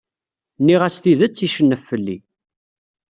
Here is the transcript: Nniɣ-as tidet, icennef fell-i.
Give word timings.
Nniɣ-as 0.59 0.97
tidet, 0.97 1.45
icennef 1.45 1.81
fell-i. 1.89 2.17